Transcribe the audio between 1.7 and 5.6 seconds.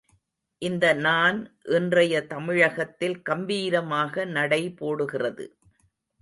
இன்றைய தமிழகத்தில் கம்பீரமாக நடைபோடுகிறது.